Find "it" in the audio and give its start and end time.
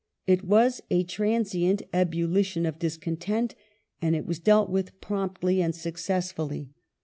0.25-0.43, 4.15-4.25